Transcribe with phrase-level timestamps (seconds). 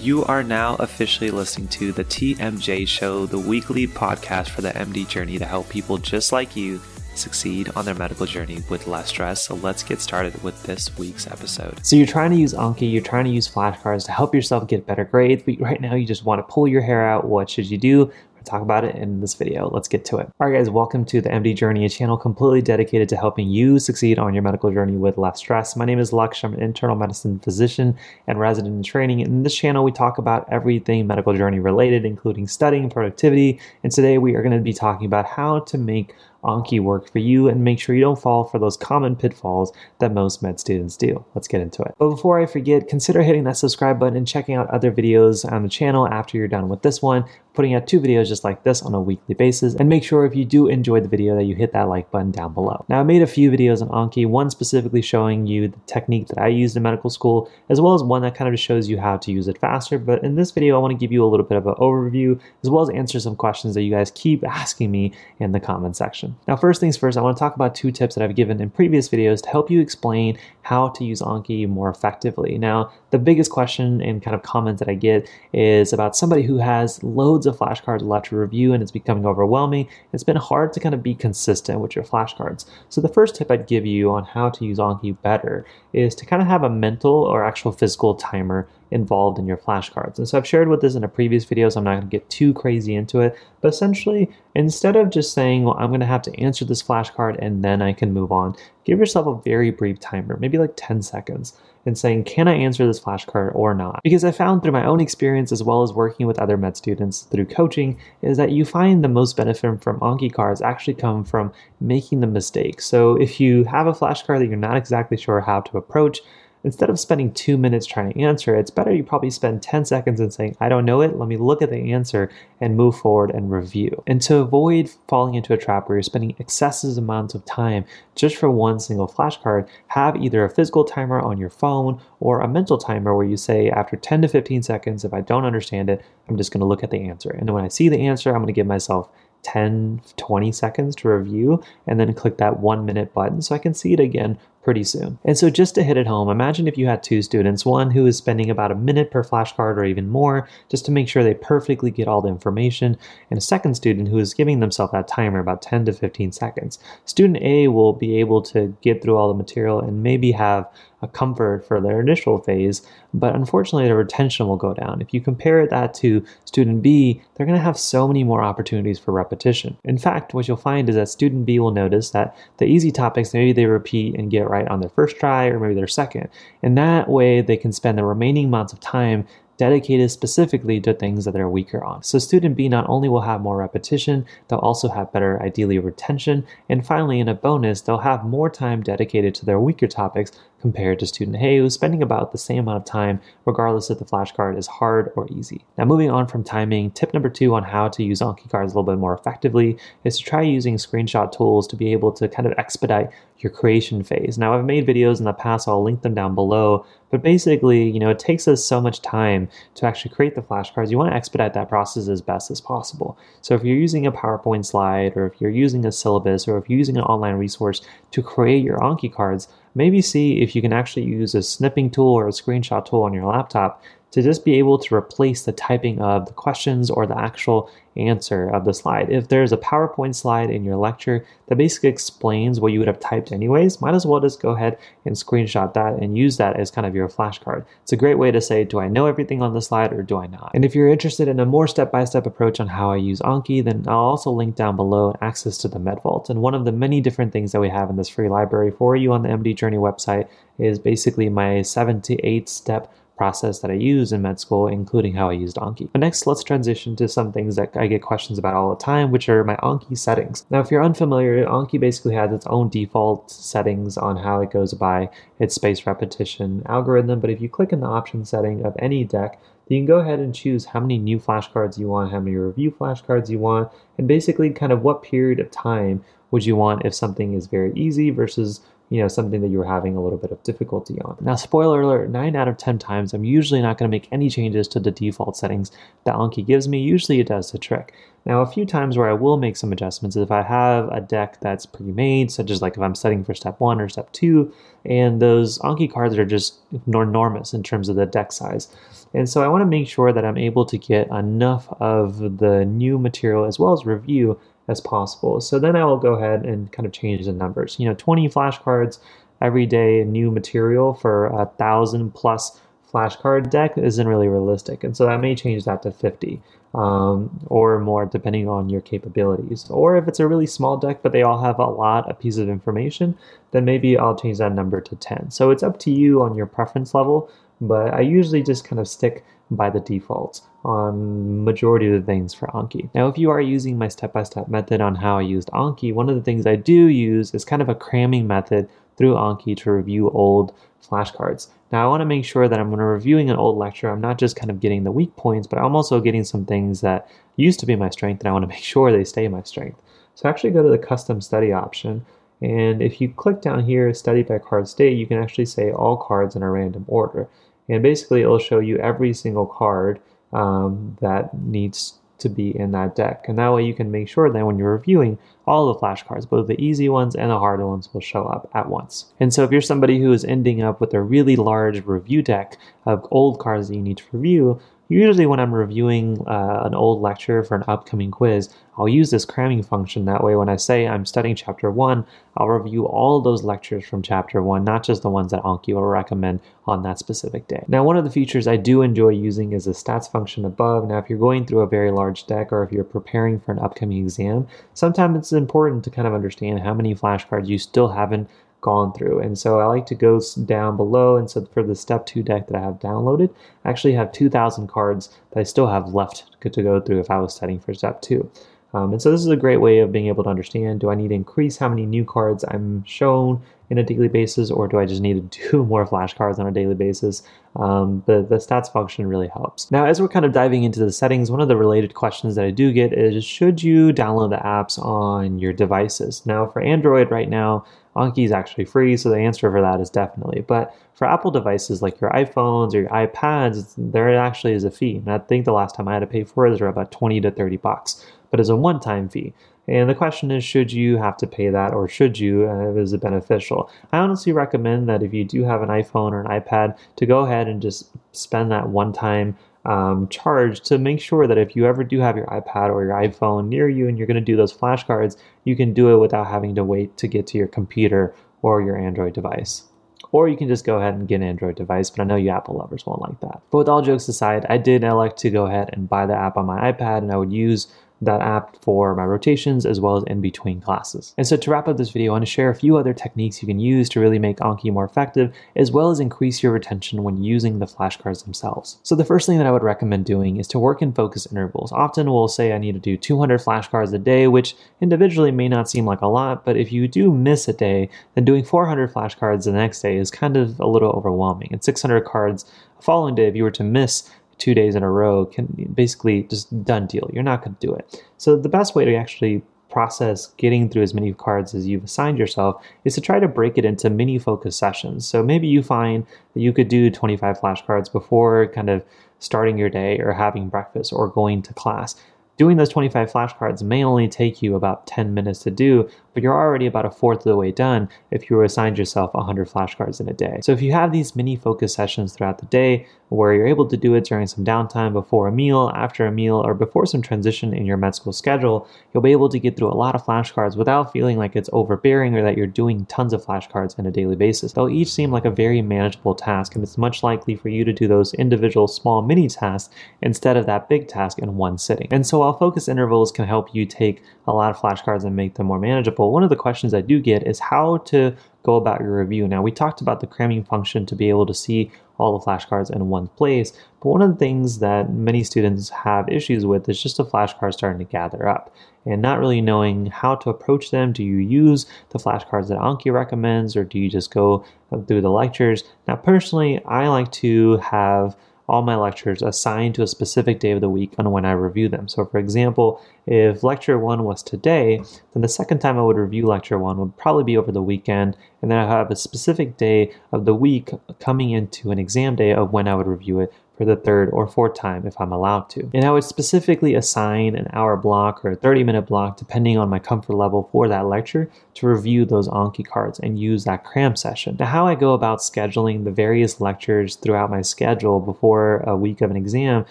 [0.00, 5.08] You are now officially listening to the TMJ Show, the weekly podcast for the MD
[5.08, 6.80] journey to help people just like you
[7.14, 9.42] succeed on their medical journey with less stress.
[9.42, 11.84] So let's get started with this week's episode.
[11.86, 14.86] So you're trying to use Anki, you're trying to use flashcards to help yourself get
[14.86, 17.26] better grades, but right now you just want to pull your hair out.
[17.26, 18.12] What should you do?
[18.44, 19.68] Talk about it in this video.
[19.68, 20.30] Let's get to it.
[20.40, 23.78] All right, guys, welcome to the MD Journey, a channel completely dedicated to helping you
[23.78, 25.76] succeed on your medical journey with less stress.
[25.76, 26.42] My name is Lux.
[26.44, 27.96] I'm an internal medicine physician
[28.26, 29.20] and resident in training.
[29.20, 33.60] In this channel, we talk about everything medical journey related, including studying, productivity.
[33.82, 37.18] And today we are going to be talking about how to make Anki work for
[37.18, 40.96] you and make sure you don't fall for those common pitfalls that most med students
[40.96, 41.24] do.
[41.34, 41.94] Let's get into it.
[41.98, 45.62] But before I forget, consider hitting that subscribe button and checking out other videos on
[45.62, 48.82] the channel after you're done with this one, putting out two videos just like this
[48.82, 49.74] on a weekly basis.
[49.74, 52.30] And make sure if you do enjoy the video that you hit that like button
[52.30, 52.84] down below.
[52.88, 56.38] Now, I made a few videos on Anki, one specifically showing you the technique that
[56.38, 59.16] I used in medical school, as well as one that kind of shows you how
[59.18, 59.98] to use it faster.
[59.98, 62.40] But in this video, I want to give you a little bit of an overview,
[62.62, 65.96] as well as answer some questions that you guys keep asking me in the comment
[65.96, 66.33] section.
[66.46, 68.70] Now, first things first, I want to talk about two tips that I've given in
[68.70, 72.58] previous videos to help you explain how to use Anki more effectively.
[72.58, 76.58] Now, the biggest question and kind of comment that I get is about somebody who
[76.58, 79.88] has loads of flashcards left to review and it's becoming overwhelming.
[80.12, 82.64] It's been hard to kind of be consistent with your flashcards.
[82.88, 86.26] So the first tip I'd give you on how to use Anki better is to
[86.26, 90.18] kind of have a mental or actual physical timer involved in your flashcards.
[90.18, 92.16] And so I've shared with this in a previous video, so I'm not going to
[92.16, 93.36] get too crazy into it.
[93.60, 97.36] But essentially, instead of just saying, well, I'm going to have to answer this flashcard
[97.40, 101.02] and then I can move on, give yourself a very brief timer, maybe like 10
[101.02, 104.00] seconds, and saying, can I answer this flashcard or not?
[104.04, 107.22] Because I found through my own experience as well as working with other med students
[107.22, 111.52] through coaching is that you find the most benefit from Anki cards actually come from
[111.80, 112.80] making the mistake.
[112.80, 116.20] So if you have a flashcard that you're not exactly sure how to approach,
[116.64, 120.18] instead of spending two minutes trying to answer, it's better you probably spend 10 seconds
[120.18, 123.30] and saying, I don't know it, let me look at the answer and move forward
[123.30, 124.02] and review.
[124.06, 128.36] And to avoid falling into a trap where you're spending excessive amounts of time just
[128.36, 132.78] for one single flashcard, have either a physical timer on your phone or a mental
[132.78, 136.36] timer where you say, after 10 to 15 seconds, if I don't understand it, I'm
[136.36, 137.30] just to look at the answer.
[137.30, 139.10] And when I see the answer, I'm to give myself
[139.44, 143.74] 10, 20 seconds to review and then click that one minute button so I can
[143.74, 145.18] see it again pretty soon.
[145.24, 148.06] And so just to hit it home, imagine if you had two students, one who
[148.06, 151.34] is spending about a minute per flashcard or even more just to make sure they
[151.34, 152.96] perfectly get all the information,
[153.30, 156.78] and a second student who is giving themselves that timer about 10 to 15 seconds.
[157.04, 160.66] Student A will be able to get through all the material and maybe have
[161.04, 162.82] a comfort for their initial phase,
[163.12, 165.00] but unfortunately, their retention will go down.
[165.00, 168.98] If you compare that to student B, they're going to have so many more opportunities
[168.98, 169.76] for repetition.
[169.84, 173.34] In fact, what you'll find is that student B will notice that the easy topics,
[173.34, 176.28] maybe they repeat and get right on their first try or maybe their second.
[176.62, 179.26] And that way, they can spend the remaining amounts of time
[179.56, 182.02] dedicated specifically to things that they're weaker on.
[182.02, 186.44] So student B not only will have more repetition, they'll also have better ideally retention,
[186.68, 190.32] and finally in a bonus, they'll have more time dedicated to their weaker topics
[190.64, 194.04] compared to student A who's spending about the same amount of time regardless if the
[194.06, 195.62] flashcard is hard or easy.
[195.76, 198.74] Now moving on from timing, tip number two on how to use Anki cards a
[198.74, 202.46] little bit more effectively is to try using screenshot tools to be able to kind
[202.46, 203.10] of expedite
[203.40, 204.38] your creation phase.
[204.38, 208.00] Now I've made videos in the past, I'll link them down below, but basically, you
[208.00, 210.90] know, it takes us so much time to actually create the flashcards.
[210.90, 213.18] You want to expedite that process as best as possible.
[213.42, 216.70] So if you're using a PowerPoint slide or if you're using a syllabus or if
[216.70, 217.82] you're using an online resource
[218.12, 222.12] to create your Anki cards, maybe see if you can actually use a snipping tool
[222.12, 223.82] or a screenshot tool on your laptop
[224.14, 228.48] to just be able to replace the typing of the questions or the actual answer
[228.48, 229.10] of the slide.
[229.10, 233.00] If there's a PowerPoint slide in your lecture that basically explains what you would have
[233.00, 236.70] typed anyways, might as well just go ahead and screenshot that and use that as
[236.70, 237.64] kind of your flashcard.
[237.82, 240.16] It's a great way to say, do I know everything on the slide or do
[240.16, 240.52] I not?
[240.54, 243.84] And if you're interested in a more step-by-step approach on how I use Anki, then
[243.88, 246.30] I'll also link down below access to the MedVault.
[246.30, 248.94] And one of the many different things that we have in this free library for
[248.94, 253.70] you on the MD Journey website is basically my seven to eight step process that
[253.70, 255.88] I use in med school, including how I used Anki.
[255.92, 259.10] But next, let's transition to some things that I get questions about all the time,
[259.10, 260.44] which are my Anki settings.
[260.50, 264.74] Now, if you're unfamiliar, Anki basically has its own default settings on how it goes
[264.74, 267.20] by its space repetition algorithm.
[267.20, 270.18] But if you click in the option setting of any deck, you can go ahead
[270.18, 274.06] and choose how many new flashcards you want, how many review flashcards you want, and
[274.06, 278.10] basically kind of what period of time would you want if something is very easy
[278.10, 281.16] versus you know something that you were having a little bit of difficulty on.
[281.20, 284.28] Now, spoiler alert: nine out of ten times, I'm usually not going to make any
[284.30, 285.72] changes to the default settings
[286.04, 286.80] that Anki gives me.
[286.80, 287.94] Usually, it does the trick.
[288.26, 291.00] Now, a few times where I will make some adjustments is if I have a
[291.00, 294.52] deck that's pre-made, such as like if I'm setting for step one or step two,
[294.86, 298.68] and those Anki cards are just enormous in terms of the deck size.
[299.12, 302.64] And so I want to make sure that I'm able to get enough of the
[302.64, 305.40] new material as well as review as possible.
[305.40, 307.76] So then I will go ahead and kind of change the numbers.
[307.78, 308.98] You know, 20 flashcards
[309.42, 312.58] every day, new material for a thousand plus
[312.94, 314.84] flashcard deck isn't really realistic.
[314.84, 316.40] And so I may change that to 50
[316.74, 319.66] um, or more depending on your capabilities.
[319.68, 322.40] Or if it's a really small deck, but they all have a lot of pieces
[322.40, 323.18] of information,
[323.50, 325.30] then maybe I'll change that number to 10.
[325.32, 327.28] So it's up to you on your preference level
[327.60, 332.32] but I usually just kind of stick by the defaults on majority of the things
[332.32, 332.88] for Anki.
[332.94, 336.16] Now, if you are using my step-by-step method on how I used Anki, one of
[336.16, 340.10] the things I do use is kind of a cramming method through Anki to review
[340.10, 340.54] old
[340.84, 341.48] flashcards.
[341.72, 344.18] Now, I want to make sure that I'm when reviewing an old lecture, I'm not
[344.18, 347.58] just kind of getting the weak points, but I'm also getting some things that used
[347.60, 349.80] to be my strength, and I want to make sure they stay my strength.
[350.14, 352.04] So I actually go to the custom study option,
[352.40, 355.96] and if you click down here, study by card state, you can actually say all
[355.96, 357.28] cards in a random order.
[357.68, 360.00] And basically, it'll show you every single card
[360.32, 363.26] um, that needs to be in that deck.
[363.28, 366.46] And that way you can make sure that when you're reviewing, all the flashcards, both
[366.46, 369.12] the easy ones and the hard ones, will show up at once.
[369.20, 372.58] And so if you're somebody who is ending up with a really large review deck
[372.86, 377.00] of old cards that you need to review, Usually when I'm reviewing uh, an old
[377.00, 380.04] lecture for an upcoming quiz, I'll use this cramming function.
[380.04, 382.04] That way when I say I'm studying chapter 1,
[382.36, 385.84] I'll review all those lectures from chapter 1, not just the ones that Anki will
[385.84, 387.64] recommend on that specific day.
[387.68, 390.86] Now one of the features I do enjoy using is the stats function above.
[390.88, 393.60] Now if you're going through a very large deck or if you're preparing for an
[393.60, 398.28] upcoming exam, sometimes it's important to kind of understand how many flashcards you still haven't
[398.64, 399.20] gone through.
[399.20, 401.16] And so I like to go down below.
[401.18, 403.32] And so for the step two deck that I have downloaded,
[403.62, 407.18] I actually have 2,000 cards that I still have left to go through if I
[407.18, 408.30] was studying for step two.
[408.74, 410.96] Um, and so this is a great way of being able to understand, do I
[410.96, 413.40] need to increase how many new cards I'm shown
[413.70, 416.50] in a daily basis, or do I just need to do more flashcards on a
[416.50, 417.22] daily basis?
[417.56, 419.70] Um, but the stats function really helps.
[419.70, 422.44] Now, as we're kind of diving into the settings, one of the related questions that
[422.44, 426.26] I do get is, should you download the apps on your devices?
[426.26, 427.64] Now, for Android right now,
[427.96, 430.40] Anki is actually free, so the answer for that is definitely.
[430.40, 434.96] But for Apple devices like your iPhones or your iPads, there actually is a fee.
[434.96, 437.20] And I think the last time I had to pay for it was about 20
[437.20, 439.32] to 30 bucks, but it's a one time fee.
[439.68, 442.50] And the question is, should you have to pay that or should you?
[442.50, 443.70] Uh, is it beneficial?
[443.92, 447.20] I honestly recommend that if you do have an iPhone or an iPad, to go
[447.20, 449.36] ahead and just spend that one time
[449.66, 452.94] um, charge to make sure that if you ever do have your iPad or your
[452.94, 456.26] iPhone near you and you're going to do those flashcards, you can do it without
[456.26, 459.62] having to wait to get to your computer or your Android device.
[460.10, 462.30] Or you can just go ahead and get an Android device, but I know you
[462.30, 463.42] Apple lovers won't like that.
[463.50, 466.36] But with all jokes aside, I did elect to go ahead and buy the app
[466.36, 467.68] on my iPad and I would use
[468.04, 471.14] that app for my rotations as well as in between classes.
[471.16, 473.42] And so to wrap up this video, I want to share a few other techniques
[473.42, 477.02] you can use to really make Anki more effective, as well as increase your retention
[477.02, 478.78] when using the flashcards themselves.
[478.82, 481.72] So the first thing that I would recommend doing is to work in focus intervals.
[481.72, 485.70] Often we'll say I need to do 200 flashcards a day, which individually may not
[485.70, 489.44] seem like a lot, but if you do miss a day, then doing 400 flashcards
[489.44, 491.48] the next day is kind of a little overwhelming.
[491.52, 492.44] And 600 cards
[492.80, 496.64] following day, if you were to miss two days in a row can basically just
[496.64, 497.10] done deal.
[497.12, 498.02] You're not going to do it.
[498.18, 502.16] So the best way to actually process getting through as many cards as you've assigned
[502.16, 505.06] yourself is to try to break it into mini focus sessions.
[505.06, 508.84] So maybe you find that you could do 25 flashcards before kind of
[509.18, 511.96] starting your day or having breakfast or going to class.
[512.36, 516.32] Doing those 25 flashcards may only take you about 10 minutes to do, but you're
[516.32, 520.00] already about a fourth of the way done if you were assigned yourself 100 flashcards
[520.00, 520.38] in a day.
[520.42, 523.76] So if you have these mini focus sessions throughout the day where you're able to
[523.76, 527.54] do it during some downtime before a meal, after a meal, or before some transition
[527.54, 530.56] in your med school schedule, you'll be able to get through a lot of flashcards
[530.56, 534.16] without feeling like it's overbearing or that you're doing tons of flashcards on a daily
[534.16, 534.52] basis.
[534.52, 537.72] They'll each seem like a very manageable task, and it's much likely for you to
[537.72, 541.88] do those individual small mini tasks instead of that big task in one sitting.
[541.90, 545.34] And so while focus intervals can help you take a lot of flashcards and make
[545.34, 548.80] them more manageable, one of the questions I do get is how to go about
[548.80, 549.26] your review.
[549.26, 552.74] Now, we talked about the cramming function to be able to see all the flashcards
[552.74, 556.82] in one place, but one of the things that many students have issues with is
[556.82, 560.92] just a flashcard starting to gather up and not really knowing how to approach them.
[560.92, 564.44] Do you use the flashcards that Anki recommends, or do you just go
[564.86, 565.64] through the lectures?
[565.86, 568.16] Now, personally, I like to have
[568.48, 571.68] all my lectures assigned to a specific day of the week on when I review
[571.68, 571.88] them.
[571.88, 574.82] So, for example, if lecture one was today,
[575.12, 578.16] then the second time I would review lecture one would probably be over the weekend,
[578.42, 580.70] and then I have a specific day of the week
[581.00, 584.26] coming into an exam day of when I would review it for the third or
[584.26, 585.70] fourth time if I'm allowed to.
[585.74, 589.68] And I would specifically assign an hour block or a 30 minute block, depending on
[589.68, 593.96] my comfort level for that lecture, to review those Anki cards and use that cram
[593.96, 594.36] session.
[594.38, 599.00] Now, how I go about scheduling the various lectures throughout my schedule before a week
[599.00, 599.64] of an exam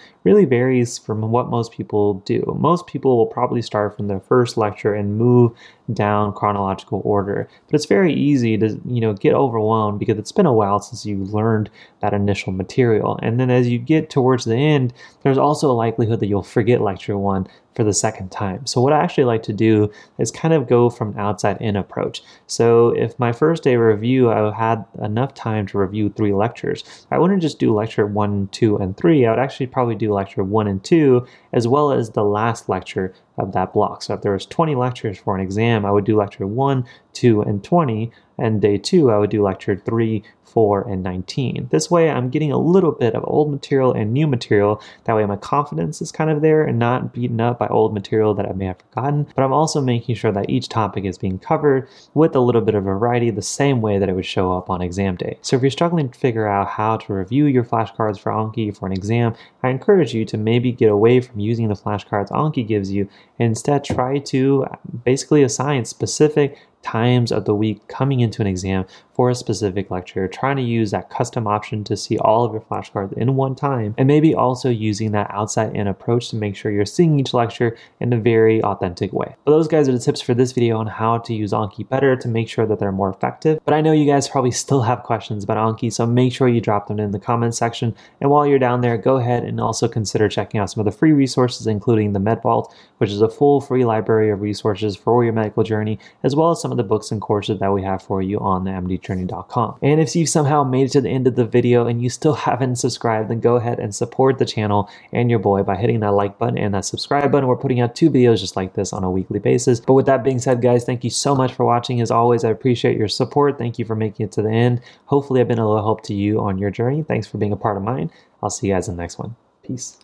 [0.24, 2.56] really varies from what most people do.
[2.58, 5.52] Most people will probably start from their first lecture and move
[5.92, 7.48] down chronological order.
[7.66, 11.04] But it's very easy to, you know, get overwhelmed because it's been a while since
[11.04, 13.18] you learned that initial material.
[13.22, 16.80] And then as you get towards the end, there's also a likelihood that you'll forget
[16.80, 18.66] lecture 1 for the second time.
[18.66, 22.22] So what I actually like to do is kind of go from outside in approach.
[22.46, 27.18] So if my first day review, I had enough time to review three lectures, I
[27.18, 29.26] wouldn't just do lecture one, two, and three.
[29.26, 33.14] I would actually probably do lecture one and two, as well as the last lecture
[33.38, 34.02] of that block.
[34.02, 37.42] So if there was 20 lectures for an exam, I would do lecture one, two,
[37.42, 38.10] and 20.
[38.38, 40.24] And day two, I would do lecture three,
[40.54, 41.68] 4, and 19.
[41.70, 44.80] This way, I'm getting a little bit of old material and new material.
[45.04, 48.34] That way, my confidence is kind of there and not beaten up by old material
[48.34, 49.26] that I may have forgotten.
[49.34, 52.76] But I'm also making sure that each topic is being covered with a little bit
[52.76, 55.38] of variety, the same way that it would show up on exam day.
[55.42, 58.86] So if you're struggling to figure out how to review your flashcards for Anki for
[58.86, 62.92] an exam, I encourage you to maybe get away from using the flashcards Anki gives
[62.92, 64.66] you instead try to
[65.04, 70.26] basically assign specific times of the week coming into an exam for a specific lecture,
[70.26, 73.94] trying to use that custom option to see all of your flashcards in one time,
[73.96, 77.76] and maybe also using that outside in approach to make sure you're seeing each lecture
[78.00, 79.36] in a very authentic way.
[79.44, 82.16] But those guys are the tips for this video on how to use Anki better
[82.16, 83.60] to make sure that they're more effective.
[83.64, 86.60] But I know you guys probably still have questions about Anki, so make sure you
[86.60, 87.94] drop them in the comments section.
[88.20, 90.98] And while you're down there, go ahead and also consider checking out some of the
[90.98, 95.32] free resources, including the MedVault, which is a full free library of resources for your
[95.32, 98.20] medical journey, as well as some of the books and courses that we have for
[98.20, 101.44] you on the MD And if you've somehow made it to the end of the
[101.44, 105.38] video and you still haven't subscribed, then go ahead and support the channel and your
[105.38, 107.48] boy by hitting that like button and that subscribe button.
[107.48, 109.80] We're putting out two videos just like this on a weekly basis.
[109.80, 112.00] But with that being said, guys, thank you so much for watching.
[112.00, 113.58] As always, I appreciate your support.
[113.58, 114.80] Thank you for making it to the end.
[115.06, 117.02] Hopefully, I've been a little help to you on your journey.
[117.02, 118.10] Thanks for being a part of mine.
[118.42, 119.36] I'll see you guys in the next one.
[119.62, 120.03] Peace.